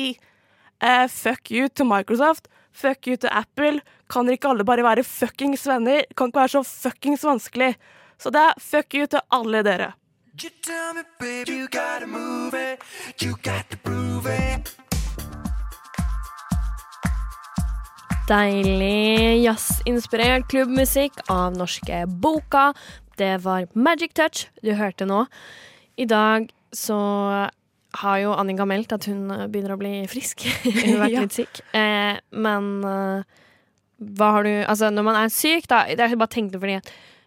[0.85, 2.47] uh, fuck you til Microsoft.
[2.71, 3.81] Fuck you til Apple.
[4.09, 6.05] Kan dere ikke alle bare være fuckings venner?
[6.17, 7.75] Kan ikke være så fuckings vanskelig.
[8.19, 9.91] Så det er fuck you til alle dere.
[10.39, 12.81] You tell me, baby, you gotta move it.
[13.21, 14.73] You got to prove it.
[18.29, 22.69] Deilig jazzinspirert klubbmusikk av norske Boka.
[23.17, 25.23] Det var Magic Touch du hørte nå.
[25.99, 26.97] I dag så
[27.99, 30.45] har jo Annika meldt at hun begynner å bli frisk.
[30.63, 31.23] hun har vært Ja.
[31.25, 31.61] litt syk.
[31.73, 33.23] Eh, men eh,
[33.99, 36.79] hva har du Altså, når man er syk, da det er bare tenkte fordi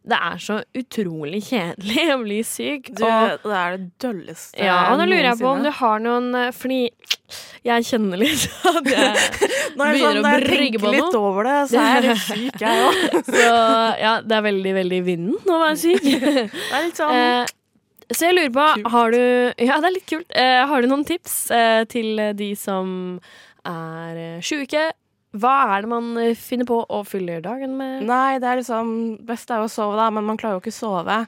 [0.02, 2.88] det er så utrolig kjedelig å bli syk.
[2.90, 6.02] Du, og, det er det dølleste ja, og nå lurer jeg på om du har
[6.02, 6.80] noen eh, Fordi
[7.62, 9.30] jeg kjenner litt at jeg jeg,
[9.78, 12.64] begynner sånn, å når jeg brygge tenker på litt over det, så er jeg syk,
[12.64, 13.18] jeg òg.
[13.30, 13.46] Så
[14.02, 16.08] ja, det er veldig, veldig vinden å være syk.
[16.10, 17.58] Det er litt sånn Eh,
[18.12, 18.90] så jeg lurer på, Kult.
[18.92, 19.22] har du
[19.62, 20.34] Ja, det er litt kult.
[20.36, 22.90] Eh, har du noen tips eh, til de som
[23.64, 24.90] er eh, sjuke?
[25.32, 28.04] Hva er det man eh, finner på å fylle dagen med?
[28.08, 28.90] Nei, det er liksom
[29.28, 31.18] Best er jo å sove, da, men man klarer jo ikke å sove.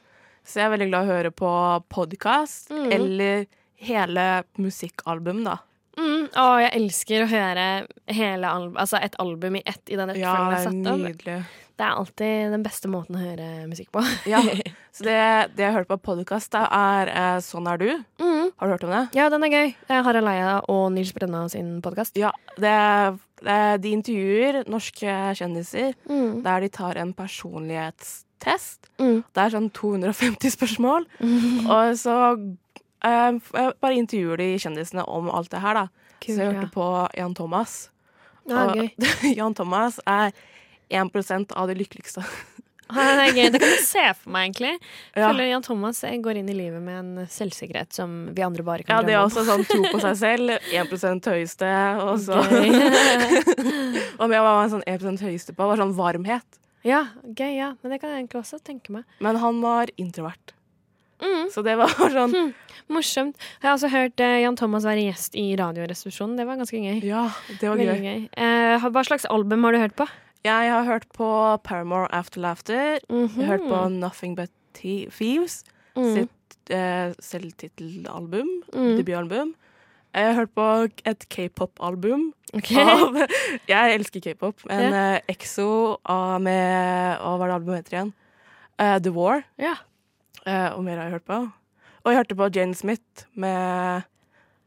[0.44, 1.50] Så jeg er veldig glad i å høre på
[1.92, 2.88] podkast mm.
[2.92, 3.46] eller
[3.84, 4.26] hele
[4.60, 5.58] musikkalbum, da.
[5.94, 7.64] Mm, å, jeg elsker å høre
[8.10, 10.64] hele alb altså et album i ett i den Ja, rekkefølgen det jeg er har
[10.64, 11.04] satt opp.
[11.04, 11.36] nydelig.
[11.74, 14.02] Det er alltid den beste måten å høre musikk på.
[14.30, 14.42] Ja,
[14.94, 15.18] Så det,
[15.56, 17.88] det jeg hørte på podkast, er eh, Sånn er du.
[18.22, 18.34] Mm.
[18.56, 19.02] Har du hørt om det?
[19.18, 19.72] Ja, den er gøy.
[19.90, 22.14] Harald Eia og Nils Brenna sin podkast.
[22.16, 22.74] Ja, det,
[23.42, 26.42] det, De intervjuer norske kjendiser Mm.
[26.44, 28.90] der de tar en personlighetstest.
[29.00, 29.24] Mm.
[29.34, 31.06] Det er sånn 250 spørsmål.
[31.74, 32.16] Og så
[33.04, 33.40] eh,
[33.82, 35.86] bare intervjuer de kjendisene om alt det her, da.
[36.20, 36.60] Kul, så jeg ja.
[36.60, 36.88] hørte på
[37.18, 37.76] Jan Thomas.
[38.46, 38.90] Ja, og gøy.
[39.38, 40.30] Jan Thomas er
[40.94, 42.22] 1% av de lykkeligste.
[42.92, 43.47] Ja, det er gøy.
[43.55, 44.73] Det kan du se for meg, egentlig.
[45.16, 45.29] Ja.
[45.31, 48.85] føler Jan Thomas jeg går inn i livet med en selvsikkerhet som vi andre bare
[48.85, 49.31] kan Ja, kan det er drømme om.
[49.31, 50.59] også sånn tro på seg selv.
[50.85, 51.70] 1% høyeste.
[52.05, 52.40] Og så.
[54.25, 56.61] Om jeg var en sånn 1 høyeste på, var sånn varmhet.
[56.85, 57.70] ja, gøy, ja.
[57.83, 59.05] Men det kan jeg egentlig også tenke meg.
[59.25, 60.53] Men han var introvert.
[61.25, 62.53] Mm, Så det var sånn
[62.92, 63.38] morsomt.
[63.62, 66.37] Jeg har også hørt eh, Jan Thomas være gjest i Radioresepsjonen.
[66.37, 66.99] Det var ganske gøy.
[67.07, 67.29] Ja,
[67.61, 68.05] det var Veldig gøy.
[68.05, 68.29] gøy.
[68.37, 70.07] Eh, hva slags album har du hørt på?
[70.44, 71.26] Jeg har hørt på
[71.64, 72.98] Paramore After Laughter.
[73.09, 73.98] Jeg har hørt på Mhm.
[74.00, 75.64] Nothing But Thieves
[75.96, 76.14] Mm.
[76.14, 78.48] sitt eh, selvtittelalbum.
[78.72, 78.96] Mm.
[78.98, 79.54] Debutalbum.
[80.14, 82.33] Jeg har hørt på et k-pop-album.
[82.54, 82.76] Okay.
[83.68, 84.61] Jeg elsker k-pop.
[84.70, 88.12] En eh, EXO av- med Hva var det albumet heter igjen?
[88.78, 89.44] Uh, The War.
[89.59, 89.76] Yeah.
[90.76, 91.38] Og mer har jeg hørt på.
[92.04, 94.04] Og jeg hørte på Jane Smith med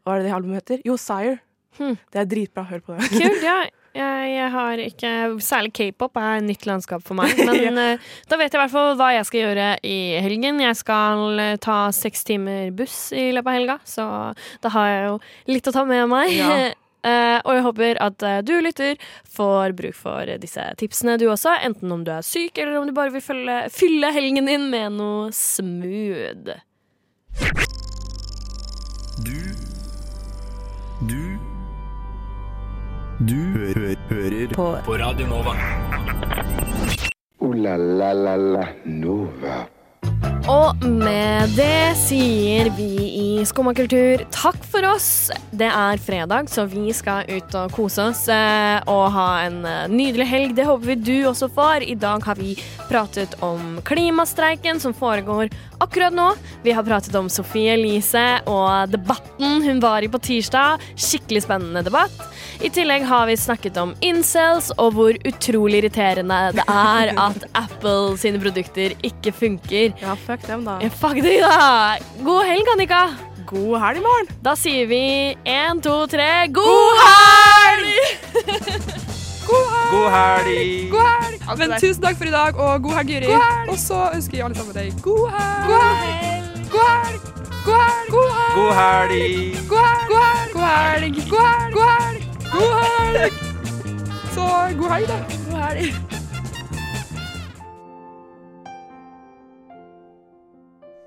[0.06, 0.82] Hva er det det albumet heter?
[0.86, 1.38] Jo, Sire.
[1.78, 1.98] Hmm.
[2.12, 2.64] Det er dritbra.
[2.66, 3.10] Hør på det.
[3.12, 3.60] Kult, ja.
[3.98, 5.12] Jeg, jeg har ikke
[5.44, 7.34] Særlig k-pop er nytt landskap for meg.
[7.48, 7.94] Men ja.
[8.30, 10.62] da vet jeg i hvert fall hva jeg skal gjøre i helgen.
[10.64, 14.10] Jeg skal eh, ta seks timer buss i løpet av helga, så
[14.64, 15.16] da har jeg jo
[15.54, 16.34] litt å ta med meg.
[16.36, 16.52] Ja.
[17.08, 18.98] Uh, og jeg håper at uh, du lytter
[19.38, 21.56] får bruk for disse tipsene, du også.
[21.66, 24.98] Enten om du er syk, eller om du bare vil følge, fylle helgen din med
[25.00, 26.58] noe smooth.
[29.26, 29.38] Du
[31.08, 31.27] Du
[33.20, 34.66] Du hø hø hører på.
[34.86, 35.54] på Radio Nova.
[37.42, 39.77] Uh, la la la la Nova.
[40.48, 42.88] Og med det sier vi
[43.20, 45.28] i Skumma kultur takk for oss.
[45.52, 49.90] Det er fredag, så vi skal ut og kose oss eh, og ha en eh,
[49.92, 50.56] nydelig helg.
[50.56, 51.84] Det håper vi du også får.
[51.84, 52.56] I dag har vi
[52.88, 55.52] pratet om klimastreiken som foregår
[55.84, 56.30] akkurat nå.
[56.64, 60.84] Vi har pratet om Sofie Elise og debatten hun var i på tirsdag.
[60.96, 62.16] Skikkelig spennende debatt.
[62.64, 68.16] I tillegg har vi snakket om incels og hvor utrolig irriterende det er at Apple
[68.18, 69.92] sine produkter ikke funker.
[70.02, 70.78] Ja, fuck dem, da.
[70.82, 71.98] Ja, Fuck det, da!
[72.24, 73.02] God helg, Annika!
[73.48, 74.28] God helg i morgen!
[74.44, 75.02] Da sier vi
[75.48, 77.88] én, to, tre God helg!
[79.48, 80.90] God helg!
[80.92, 81.58] God helg!
[81.58, 83.32] Men tusen takk for i dag, og god helg, Juri.
[83.72, 85.72] Og så ønsker vi alle sammen deg god helg.
[85.72, 86.46] God helg!
[86.76, 87.22] God helg!
[88.12, 88.54] God helg!
[88.58, 89.58] God helg!
[89.72, 90.08] God helg!
[90.12, 90.52] God helg!
[90.52, 91.26] God helg!
[91.32, 91.72] God helg!
[91.74, 92.24] God helg!
[92.52, 92.74] God
[93.16, 93.34] helg!
[94.36, 94.46] Så
[94.78, 95.20] god helg, da.
[95.48, 96.17] God helg.